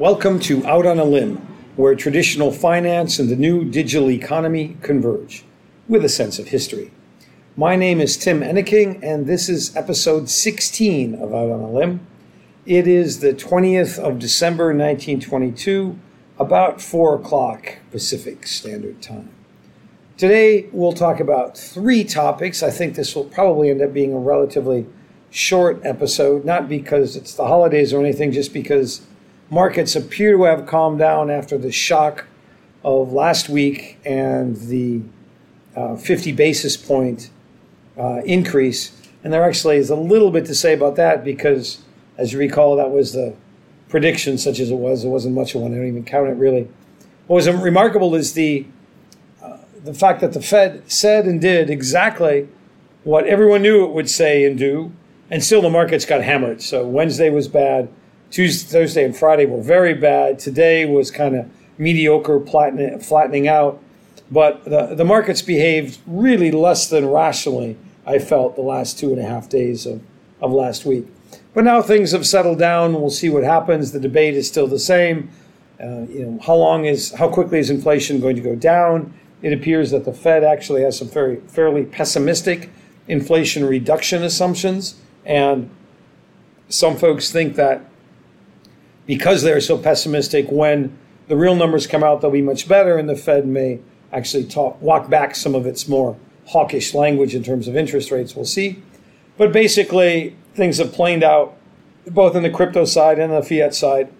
[0.00, 1.36] Welcome to Out on a Limb,
[1.76, 5.44] where traditional finance and the new digital economy converge
[5.88, 6.90] with a sense of history.
[7.54, 12.00] My name is Tim Enneking, and this is episode 16 of Out on a Limb.
[12.64, 15.98] It is the 20th of December 1922,
[16.38, 19.28] about 4 o'clock Pacific Standard Time.
[20.16, 22.62] Today, we'll talk about three topics.
[22.62, 24.86] I think this will probably end up being a relatively
[25.28, 29.02] short episode, not because it's the holidays or anything, just because
[29.50, 32.26] markets appear to have calmed down after the shock
[32.84, 35.02] of last week and the
[35.76, 37.30] uh, 50 basis point
[37.98, 38.96] uh, increase.
[39.22, 41.82] And there actually is a little bit to say about that because,
[42.16, 43.34] as you recall, that was the
[43.88, 45.02] prediction, such as it was.
[45.02, 45.72] There wasn't much of one.
[45.72, 46.68] I don't even count it really.
[47.26, 48.66] What was remarkable is the
[49.42, 52.48] uh, the fact that the Fed said and did exactly
[53.04, 54.92] what everyone knew it would say and do,
[55.30, 56.62] and still the markets got hammered.
[56.62, 57.88] So Wednesday was bad.
[58.30, 60.38] Tuesday, Thursday, and Friday were very bad.
[60.38, 63.82] Today was kind of mediocre, flattening out.
[64.30, 69.18] But the, the markets behaved really less than rationally, I felt, the last two and
[69.18, 70.00] a half days of,
[70.40, 71.06] of last week.
[71.52, 72.92] But now things have settled down.
[72.92, 73.90] We'll see what happens.
[73.90, 75.30] The debate is still the same.
[75.80, 79.12] Uh, you know, how long is, how quickly is inflation going to go down?
[79.42, 82.70] It appears that the Fed actually has some very fairly pessimistic
[83.08, 85.00] inflation reduction assumptions.
[85.24, 85.70] And
[86.68, 87.89] some folks think that
[89.10, 93.08] because they're so pessimistic, when the real numbers come out, they'll be much better, and
[93.08, 93.80] the Fed may
[94.12, 98.36] actually talk, walk back some of its more hawkish language in terms of interest rates.
[98.36, 98.80] We'll see.
[99.36, 101.56] But basically, things have planed out
[102.06, 104.12] both in the crypto side and the fiat side.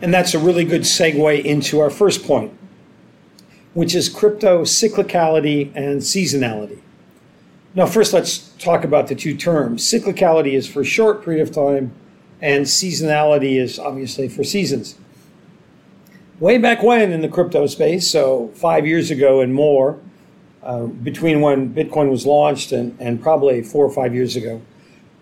[0.00, 2.54] And that's a really good segue into our first point,
[3.74, 6.78] which is crypto cyclicality and seasonality.
[7.74, 9.82] Now, first, let's talk about the two terms.
[9.82, 11.92] Cyclicality is for a short period of time,
[12.42, 14.96] and seasonality is obviously for seasons.
[16.38, 19.98] Way back when in the crypto space, so five years ago and more,
[20.62, 24.60] uh, between when Bitcoin was launched and, and probably four or five years ago,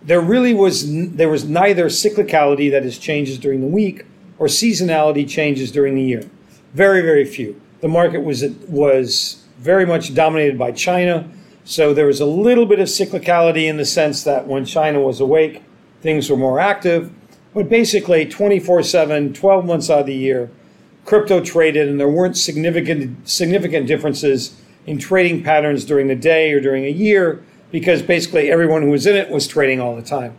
[0.02, 4.04] there really was n- there was neither cyclicality that is changes during the week
[4.38, 6.28] or seasonality changes during the year.
[6.72, 7.60] Very very few.
[7.80, 11.30] The market was was very much dominated by China
[11.64, 15.20] so there was a little bit of cyclicality in the sense that when China was
[15.20, 15.62] awake,
[16.00, 17.12] things were more active.
[17.54, 20.50] But basically, 24 7, 12 months out of the year,
[21.04, 26.60] crypto traded, and there weren't significant, significant differences in trading patterns during the day or
[26.60, 30.36] during a year because basically everyone who was in it was trading all the time.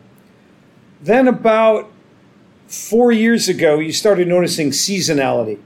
[1.01, 1.89] Then, about
[2.67, 5.59] four years ago, you started noticing seasonality.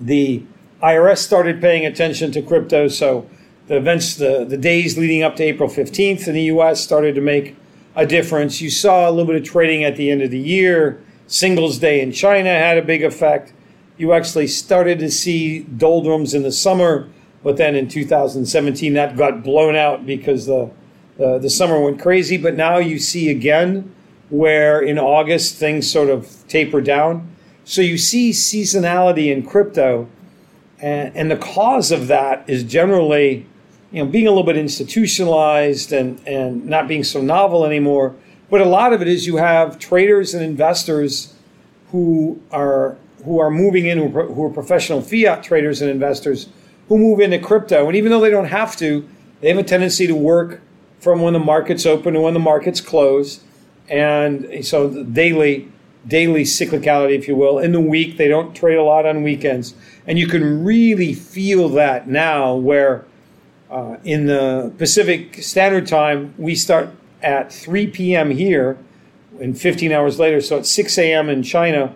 [0.00, 0.42] The
[0.82, 3.28] IRS started paying attention to crypto, so
[3.66, 7.20] the events, the, the days leading up to April 15th in the US started to
[7.20, 7.56] make
[7.94, 8.60] a difference.
[8.60, 11.02] You saw a little bit of trading at the end of the year.
[11.26, 13.52] Singles Day in China had a big effect.
[13.96, 17.08] You actually started to see doldrums in the summer,
[17.42, 20.70] but then in 2017 that got blown out because the,
[21.18, 22.36] the, the summer went crazy.
[22.36, 23.94] But now you see again
[24.30, 27.28] where in August things sort of taper down.
[27.64, 30.08] So you see seasonality in crypto,
[30.78, 33.46] and, and the cause of that is generally
[33.90, 38.14] you know, being a little bit institutionalized and, and not being so novel anymore.
[38.48, 41.34] But a lot of it is you have traders and investors
[41.90, 46.48] who are who are moving in, who are professional fiat traders and investors
[46.88, 47.86] who move into crypto.
[47.86, 49.06] And even though they don't have to,
[49.40, 50.62] they have a tendency to work
[51.00, 53.44] from when the markets open to when the markets close.
[53.88, 55.70] And so daily
[56.06, 57.58] daily cyclicality, if you will.
[57.58, 59.74] In the week, they don't trade a lot on weekends.
[60.06, 63.04] And you can really feel that now where
[63.70, 66.90] uh, in the Pacific Standard Time, we start
[67.22, 68.30] at 3 p.m.
[68.30, 68.78] here
[69.40, 70.40] and 15 hours later.
[70.40, 71.28] So it's 6 a.m.
[71.28, 71.94] in China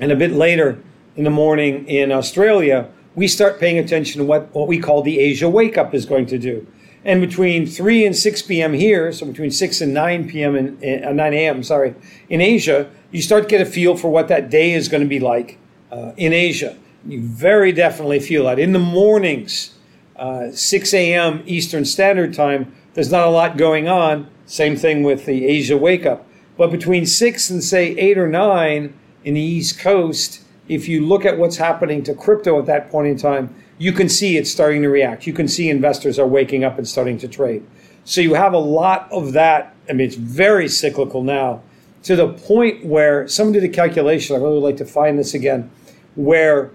[0.00, 0.82] and a bit later
[1.14, 2.88] in the morning in Australia.
[3.14, 6.26] We start paying attention to what, what we call the Asia wake up is going
[6.26, 6.66] to do.
[7.04, 8.72] And between 3 and 6 p.m.
[8.72, 10.54] here, so between 6 and 9 p.m.
[10.54, 11.94] and uh, 9 a.m., sorry,
[12.28, 15.08] in Asia, you start to get a feel for what that day is going to
[15.08, 15.58] be like
[15.90, 16.76] uh, in Asia.
[17.04, 18.60] You very definitely feel that.
[18.60, 19.74] In the mornings,
[20.22, 21.42] uh, 6 a.m.
[21.46, 24.30] Eastern Standard Time, there's not a lot going on.
[24.46, 26.24] Same thing with the Asia wake up.
[26.56, 31.24] But between 6 and say 8 or 9 in the East Coast, if you look
[31.24, 34.82] at what's happening to crypto at that point in time, you can see it's starting
[34.82, 35.26] to react.
[35.26, 37.66] You can see investors are waking up and starting to trade.
[38.04, 39.74] So you have a lot of that.
[39.90, 41.62] I mean, it's very cyclical now
[42.04, 44.36] to the point where someone did a calculation.
[44.36, 45.68] I really would like to find this again,
[46.14, 46.70] where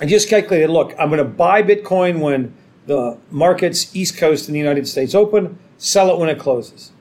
[0.00, 2.54] I just calculated look, I'm going to buy Bitcoin when
[2.86, 6.92] the markets East Coast in the United States open, sell it when it closes.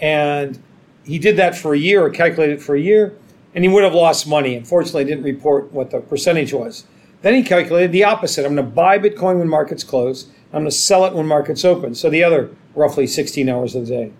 [0.00, 0.62] And
[1.04, 3.16] he did that for a year or calculated it for a year.
[3.54, 4.54] and he would have lost money.
[4.54, 6.84] Unfortunately, didn't report what the percentage was.
[7.22, 8.44] Then he calculated the opposite.
[8.46, 10.26] I'm going to buy Bitcoin when markets close.
[10.52, 11.94] I'm going to sell it when markets open.
[11.94, 14.12] So the other roughly 16 hours of the day.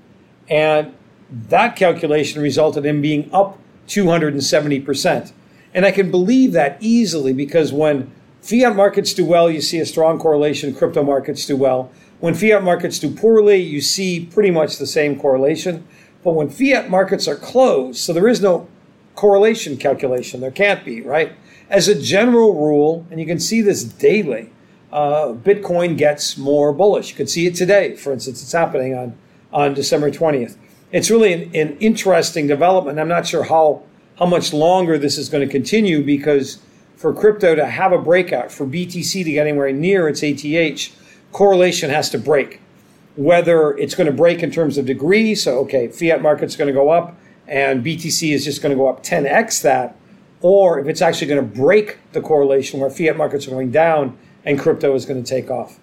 [0.49, 0.95] And
[1.31, 5.33] that calculation resulted in being up 270%.
[5.75, 8.11] And I can believe that easily because when
[8.41, 11.91] fiat markets do well, you see a strong correlation, crypto markets do well.
[12.21, 15.87] When fiat markets do poorly, you see pretty much the same correlation.
[16.25, 18.69] But when fiat markets are closed, so there is no
[19.15, 21.33] correlation calculation, there can't be, right?
[21.71, 24.51] As a general rule, and you can see this daily,
[24.93, 27.11] uh, Bitcoin gets more bullish.
[27.11, 29.17] You can see it today, for instance, it's happening on,
[29.53, 30.57] on December 20th.
[30.93, 32.99] It's really an, an interesting development.
[32.99, 33.83] I'm not sure how,
[34.19, 36.59] how much longer this is going to continue because
[36.97, 40.91] for crypto to have a breakout, for BTC to get anywhere near its ATH,
[41.33, 42.61] correlation has to break.
[43.17, 46.75] Whether it's going to break in terms of degree, so okay, fiat market's going to
[46.75, 47.17] go up
[47.49, 49.97] and BTC is just going to go up 10x that,
[50.41, 54.17] or if it's actually going to break the correlation where fiat markets are going down
[54.45, 55.81] and crypto is going to take off.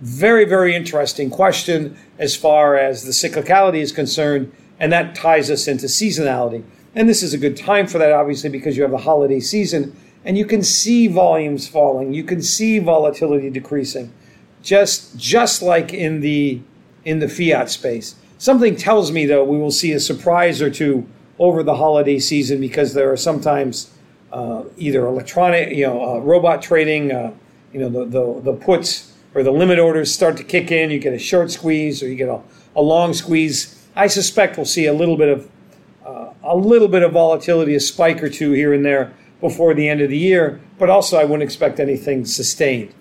[0.00, 5.68] Very, very interesting question as far as the cyclicality is concerned, and that ties us
[5.68, 6.64] into seasonality.
[6.94, 9.96] And this is a good time for that, obviously, because you have the holiday season
[10.24, 14.12] and you can see volumes falling, you can see volatility decreasing
[14.62, 16.60] just just like in the
[17.04, 18.14] in the fiat space.
[18.38, 21.06] Something tells me though we will see a surprise or two
[21.38, 23.92] over the holiday season because there are sometimes
[24.32, 27.32] uh, either electronic, you know, uh, robot trading, uh,
[27.72, 30.90] you know, the, the the puts or the limit orders start to kick in.
[30.90, 32.40] You get a short squeeze or you get a,
[32.76, 33.78] a long squeeze.
[33.94, 35.50] I suspect we'll see a little bit of
[36.44, 40.00] a little bit of volatility, a spike or two here and there before the end
[40.00, 40.60] of the year.
[40.78, 42.94] But also, I wouldn't expect anything sustained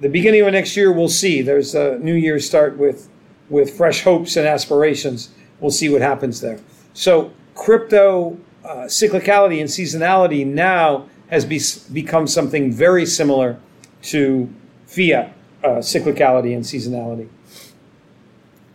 [0.00, 1.42] the beginning of next year, we'll see.
[1.42, 3.08] There's a new year start with
[3.50, 5.30] with fresh hopes and aspirations.
[5.58, 6.60] We'll see what happens there.
[6.92, 11.58] So crypto uh, cyclicality and seasonality now has be,
[11.92, 13.58] become something very similar
[14.02, 14.52] to
[14.86, 15.34] fiat
[15.64, 17.28] uh, cyclicality and seasonality.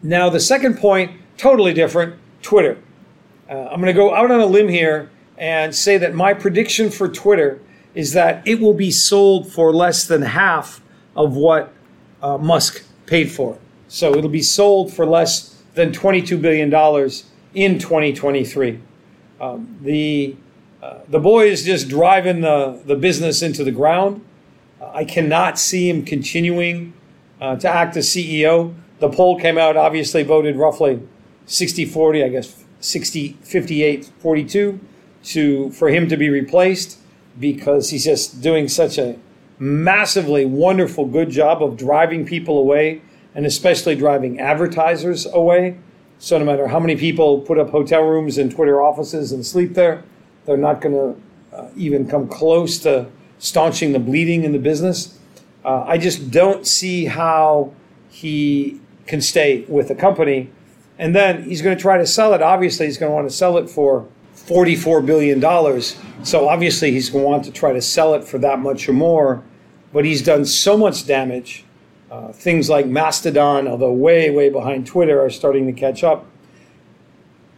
[0.02, 2.80] Now, the second point, totally different Twitter.
[3.50, 6.90] Uh, I'm going to go out on a limb here and say that my prediction
[6.90, 7.60] for Twitter
[7.94, 10.82] is that it will be sold for less than half
[11.16, 11.74] of what
[12.22, 13.58] uh, Musk paid for.
[13.88, 16.70] So it'll be sold for less than $22 billion
[17.54, 18.80] in 2023.
[19.40, 20.36] Um, the,
[20.82, 24.24] uh, the boy is just driving the, the business into the ground.
[24.82, 26.94] Uh, I cannot see him continuing
[27.42, 28.74] uh, to act as CEO.
[29.00, 31.02] The poll came out, obviously voted roughly
[31.46, 34.80] 60 40, I guess 60 58 42
[35.24, 37.00] to, for him to be replaced
[37.40, 39.18] because he's just doing such a
[39.58, 43.02] massively wonderful, good job of driving people away
[43.34, 45.78] and especially driving advertisers away.
[46.20, 49.74] So, no matter how many people put up hotel rooms and Twitter offices and sleep
[49.74, 50.04] there,
[50.46, 53.08] they're not going to uh, even come close to
[53.40, 55.18] staunching the bleeding in the business.
[55.66, 57.74] Uh, I just don't see how
[58.10, 60.50] he can stay with the company.
[61.04, 62.42] And then he's going to try to sell it.
[62.42, 65.42] Obviously, he's going to want to sell it for $44 billion.
[66.24, 68.94] So, obviously, he's going to want to try to sell it for that much or
[68.94, 69.44] more
[69.94, 71.64] but he's done so much damage.
[72.12, 76.26] Uh, things like Mastodon, although way, way behind Twitter, are starting to catch up.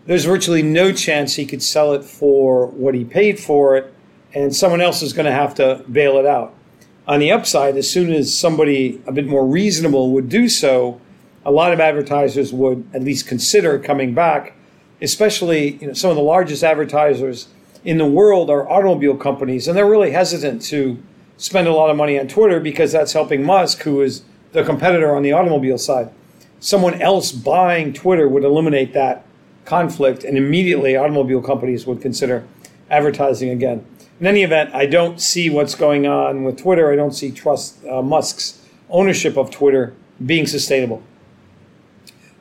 [0.06, 3.94] There's virtually no chance he could sell it for what he paid for it,
[4.34, 6.54] and someone else is going to have to bail it out.
[7.08, 11.02] On the upside, as soon as somebody a bit more reasonable would do so,
[11.46, 14.54] a lot of advertisers would at least consider coming back.
[15.02, 17.48] Especially, you know, some of the largest advertisers
[17.84, 20.98] in the world are automobile companies, and they're really hesitant to
[21.38, 24.24] spend a lot of money on Twitter because that's helping Musk, who is
[24.54, 26.10] the competitor on the automobile side.
[26.60, 29.26] Someone else buying Twitter would eliminate that
[29.66, 32.48] conflict, and immediately automobile companies would consider
[32.90, 33.86] advertising again.
[34.20, 36.92] In any event, I don't see what's going on with Twitter.
[36.92, 39.94] I don't see trust uh, Musk's ownership of Twitter
[40.26, 41.04] being sustainable.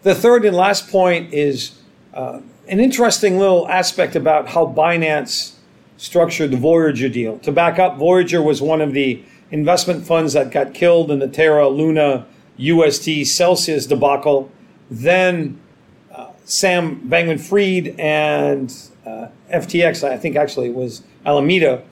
[0.04, 1.78] The third and last point is
[2.12, 5.54] uh, an interesting little aspect about how Binance
[5.96, 7.38] structured the Voyager deal.
[7.38, 11.26] To back up, Voyager was one of the investment funds that got killed in the
[11.26, 12.26] Terra Luna
[12.58, 14.52] UST Celsius debacle.
[14.90, 15.58] Then
[16.12, 18.70] uh, Sam Bankman Fried and
[19.06, 21.82] uh, FTX, I think actually it was Alameda,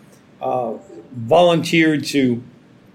[0.43, 0.75] uh,
[1.13, 2.43] volunteered to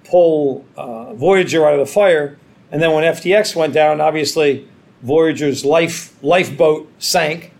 [0.03, 2.37] pull uh, Voyager out of the fire.
[2.71, 4.67] And then when FTX went down, obviously
[5.01, 7.53] Voyager's life lifeboat sank.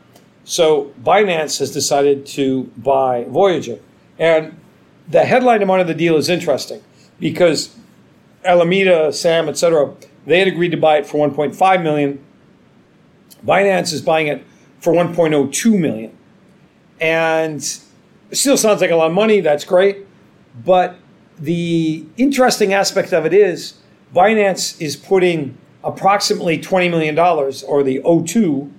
[0.43, 3.79] So Binance has decided to buy Voyager.
[4.17, 4.59] And
[5.07, 6.81] the headline amount of the deal is interesting
[7.19, 7.75] because
[8.43, 9.93] Alameda, Sam, etc.,
[10.25, 12.23] they had agreed to buy it for 1.5 million.
[13.45, 14.43] Binance is buying it
[14.79, 16.17] for 1.02 million.
[16.99, 17.61] And
[18.31, 19.39] still sounds like a lot of money.
[19.41, 20.05] That's great.
[20.65, 20.97] But
[21.39, 23.75] the interesting aspect of it is
[24.13, 28.69] Binance is putting approximately $20 million or the O2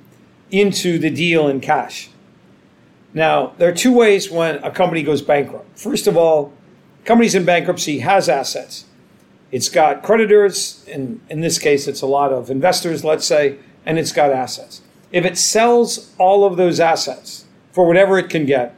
[0.50, 2.11] into the deal in cash.
[3.15, 5.79] Now, there are two ways when a company goes bankrupt.
[5.79, 6.53] First of all,
[7.07, 8.85] companies in bankruptcy has assets.
[9.50, 13.99] It's got creditors, and in this case, it's a lot of investors, let's say, and
[13.99, 14.83] it's got assets.
[15.11, 18.75] If it sells all of those assets for whatever it can get,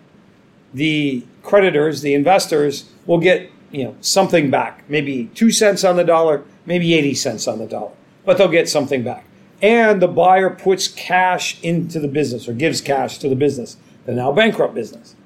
[0.72, 4.84] the creditors, the investors, will get you know something back.
[4.88, 7.92] Maybe two cents on the dollar, maybe 80 cents on the dollar,
[8.30, 9.24] but they'll get something back.
[9.60, 14.12] And the buyer puts cash into the business or gives cash to the business, the
[14.12, 15.16] now bankrupt business.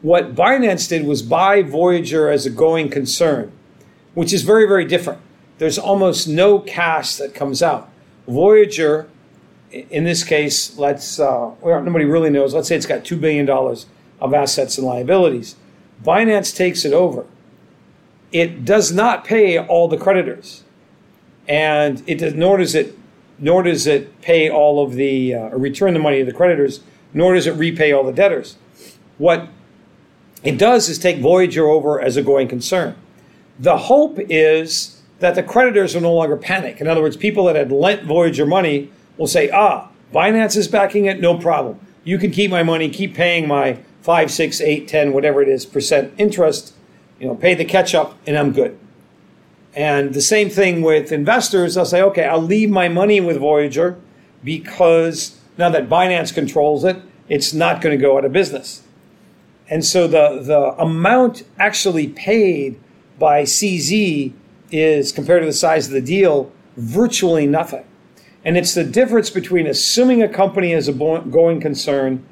[0.00, 3.50] What Binance did was buy Voyager as a going concern
[4.14, 5.20] which is very, very different.
[5.58, 7.90] There's almost no cash that comes out.
[8.28, 9.08] Voyager,
[9.72, 12.54] in this case, let's uh, nobody really knows.
[12.54, 13.86] Let's say it's got two billion dollars
[14.20, 15.56] of assets and liabilities.
[16.04, 17.26] Binance takes it over.
[18.30, 20.62] It does not pay all the creditors,
[21.48, 22.98] and it does, nor does it
[23.38, 26.80] nor does it pay all of the uh, or return the money to the creditors,
[27.12, 28.56] nor does it repay all the debtors.
[29.18, 29.48] What
[30.42, 32.96] it does is take Voyager over as a going concern.
[33.58, 36.80] The hope is that the creditors will no longer panic.
[36.80, 41.06] In other words, people that had lent Voyager money will say, ah, Binance is backing
[41.06, 41.80] it, no problem.
[42.04, 45.64] You can keep my money, keep paying my five, six, eight, ten, whatever it is,
[45.64, 46.74] percent interest,
[47.18, 48.78] you know, pay the catch up, and I'm good.
[49.74, 53.98] And the same thing with investors, they'll say, okay, I'll leave my money with Voyager
[54.42, 56.96] because now that Binance controls it,
[57.28, 58.82] it's not going to go out of business.
[59.68, 62.78] And so the, the amount actually paid
[63.18, 64.32] by CZ
[64.70, 67.84] is, compared to the size of the deal, virtually nothing.
[68.44, 72.24] And it's the difference between assuming a company is a going concern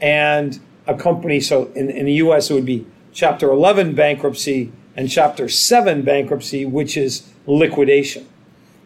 [0.00, 1.40] and a company.
[1.40, 6.64] So in, in the US, it would be Chapter 11 bankruptcy and Chapter 7 bankruptcy,
[6.64, 8.28] which is liquidation.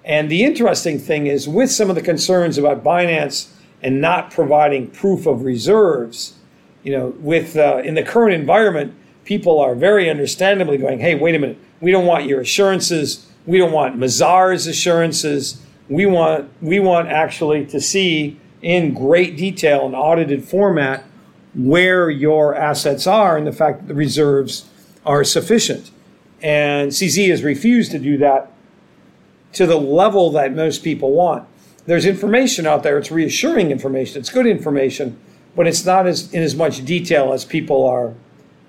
[0.04, 3.48] And the interesting thing is, with some of the concerns about Binance
[3.82, 6.34] and not providing proof of reserves,
[6.82, 8.94] you know, with uh, in the current environment,
[9.24, 13.26] people are very understandably going, hey, wait a minute, we don't want your assurances.
[13.46, 15.62] We don't want Mazars assurances.
[15.88, 21.04] We want, we want actually to see in great detail an audited format
[21.54, 24.68] where your assets are and the fact that the reserves
[25.04, 25.90] are sufficient.
[26.44, 28.52] And CZ has refused to do that
[29.54, 31.48] to the level that most people want.
[31.86, 35.18] There's information out there, it's reassuring information, it's good information,
[35.56, 38.12] but it's not as in as much detail as people are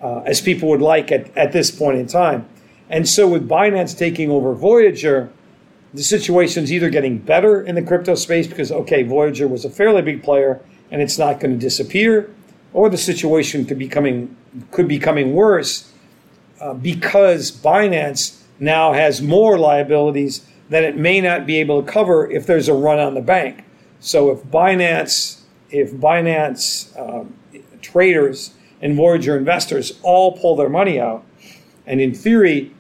[0.02, 2.48] uh, as people would like at, at this point in time.
[2.90, 5.30] And so, with Binance taking over Voyager,
[5.94, 10.02] the situation's either getting better in the crypto space because, okay, Voyager was a fairly
[10.02, 12.34] big player and it's not going to disappear,
[12.72, 14.34] or the situation could be coming,
[14.72, 15.92] could be coming worse
[16.62, 22.30] uh, because Binance now has more liabilities that it may not be able to cover
[22.30, 23.64] if there's a run on the bank.
[24.00, 27.36] So if Binance, if Binance um,
[27.82, 31.24] traders and Voyager investors all pull their money out.
[31.86, 32.74] And in theory,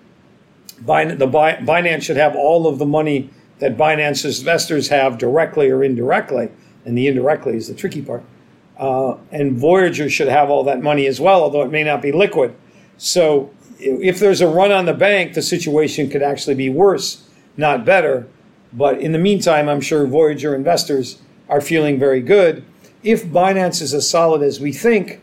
[0.84, 3.29] Binance, the Binance should have all of the money
[3.60, 6.50] that Binance investors have directly or indirectly,
[6.84, 8.24] and the indirectly is the tricky part.
[8.77, 12.12] Uh, and Voyager should have all that money as well, although it may not be
[12.12, 12.53] liquid.
[12.98, 17.27] So if there's a run on the bank, the situation could actually be worse,
[17.58, 18.27] not better.
[18.74, 22.65] But in the meantime, I'm sure Voyager investors are feeling very good.
[23.03, 25.22] If Binance is as solid as we think,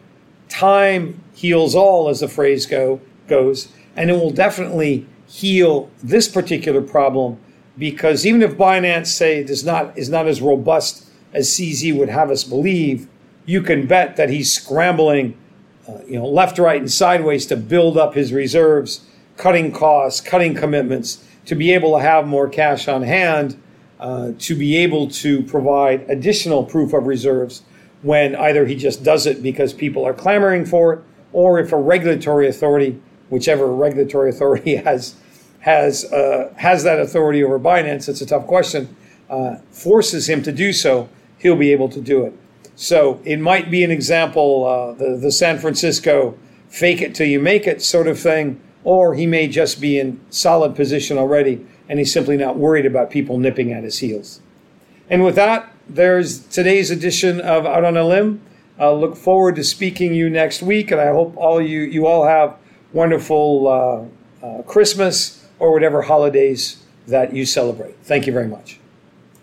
[0.48, 6.80] time heals all, as the phrase go, goes, and it will definitely heal this particular
[6.80, 7.38] problem
[7.78, 12.30] because even if Binance say does not is not as robust as CZ would have
[12.30, 13.08] us believe,
[13.46, 15.36] you can bet that he's scrambling,
[15.88, 20.54] uh, you know, left, right, and sideways to build up his reserves, cutting costs, cutting
[20.54, 23.60] commitments to be able to have more cash on hand,
[23.98, 27.62] uh, to be able to provide additional proof of reserves
[28.02, 31.00] when either he just does it because people are clamoring for it,
[31.32, 35.14] or if a regulatory authority, whichever regulatory authority has
[35.60, 38.96] has uh, has that authority over Binance, it's a tough question,
[39.30, 41.08] uh, forces him to do so,
[41.38, 42.36] he'll be able to do it.
[42.74, 46.36] So it might be an example, uh, the the San Francisco
[46.68, 50.20] fake it till you make it sort of thing, or he may just be in
[50.30, 54.40] solid position already and he's simply not worried about people nipping at his heels.
[55.10, 58.40] And with that, there's today's edition of Out on a Limb.
[58.78, 62.06] I look forward to speaking to you next week, and I hope all you you
[62.06, 62.56] all have
[62.92, 63.68] wonderful
[64.42, 67.96] uh, uh, Christmas or whatever holidays that you celebrate.
[68.02, 68.81] Thank you very much.